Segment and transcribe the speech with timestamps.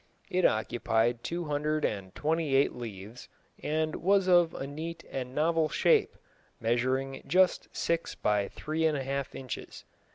[0.31, 3.29] It occupied two hundred and twenty eight leaves,
[3.61, 6.15] and was of a neat and novel shape,
[6.59, 9.85] measuring just six by three and a half inches.